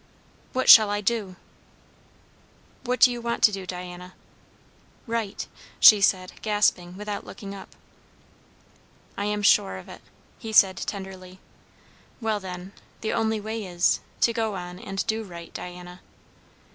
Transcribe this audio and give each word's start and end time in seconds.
"What 0.53 0.67
shall 0.67 0.89
I 0.89 0.99
do?" 0.99 1.35
"What 2.85 2.99
do 2.99 3.11
you 3.11 3.21
want 3.21 3.43
to 3.43 3.51
do, 3.51 3.67
Diana?" 3.67 4.15
"Right" 5.05 5.47
she 5.79 6.01
said, 6.01 6.33
gasping, 6.41 6.97
without 6.97 7.23
looking 7.23 7.53
up. 7.53 7.75
"I 9.15 9.25
am 9.25 9.43
sure 9.43 9.77
of 9.77 9.87
it!" 9.87 10.01
he 10.39 10.51
said 10.53 10.77
tenderly. 10.77 11.39
"Well, 12.19 12.39
then 12.39 12.71
the 13.01 13.13
only 13.13 13.39
way 13.39 13.63
is, 13.63 13.99
to 14.21 14.33
go 14.33 14.55
on 14.55 14.79
and 14.79 15.05
do 15.05 15.23
right, 15.23 15.53
Diana." 15.53 16.01